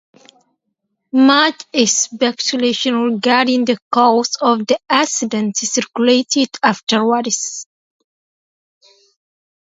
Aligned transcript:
Much 1.13 1.61
speculation 1.85 2.95
regarding 2.95 3.65
the 3.65 3.77
cause 3.91 4.35
of 4.41 4.65
the 4.65 4.75
accident 4.89 5.55
circulated 5.55 6.49
afterwards. 6.63 7.67